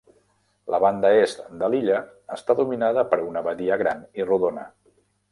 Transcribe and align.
La 0.75 0.77
banda 0.83 1.09
est 1.25 1.43
de 1.63 1.67
l'illa 1.73 1.99
està 2.37 2.55
dominada 2.59 3.03
per 3.11 3.19
una 3.25 3.43
badia 3.49 3.77
gran 3.83 4.01
i 4.23 4.27
rodona. 4.31 4.65